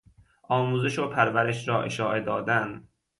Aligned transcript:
آموزش 0.43 0.99
و 0.99 1.09
پرورش 1.09 1.67
را 1.67 1.83
اشاعه 1.83 2.21
دادن 2.21 2.87